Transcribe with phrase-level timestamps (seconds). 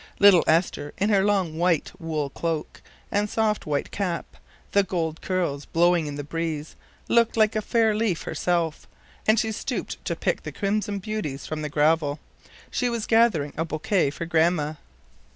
[0.17, 4.25] Little Esther, in her long white wool cloak and soft white cap,
[4.71, 6.75] the gold curls blowing in the breeze,
[7.07, 8.87] looked like a fair leaf herself,
[9.27, 12.19] as she stooped to pick the crimson beauties from the gravel.
[12.71, 14.73] She was gathering a bouquet for Grandma.